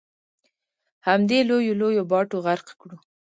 همدې 1.07 1.39
لویو 1.49 1.79
لویو 1.81 2.09
باټو 2.11 2.37
غرق 2.45 2.67
کړو. 2.81 2.97